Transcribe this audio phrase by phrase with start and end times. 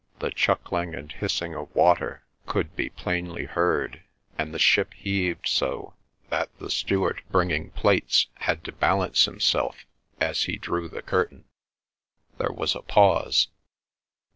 [0.17, 4.01] The chuckling and hissing of water could be plainly heard,
[4.35, 5.93] and the ship heaved so
[6.31, 9.85] that the steward bringing plates had to balance himself
[10.19, 11.45] as he drew the curtain.
[12.39, 13.49] There was a pause.